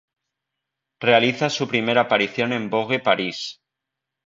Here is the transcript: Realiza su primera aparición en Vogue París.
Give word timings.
Realiza 0.99 1.51
su 1.51 1.67
primera 1.67 2.01
aparición 2.01 2.53
en 2.53 2.71
Vogue 2.71 2.97
París. 2.97 3.61